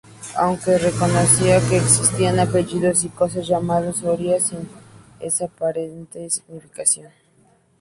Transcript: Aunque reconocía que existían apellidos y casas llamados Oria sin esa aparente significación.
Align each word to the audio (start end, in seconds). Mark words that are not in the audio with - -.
Aunque 0.35 0.79
reconocía 0.79 1.61
que 1.69 1.77
existían 1.77 2.39
apellidos 2.39 3.03
y 3.03 3.09
casas 3.09 3.47
llamados 3.47 4.01
Oria 4.01 4.39
sin 4.39 4.67
esa 5.19 5.45
aparente 5.45 6.27
significación. 6.31 7.11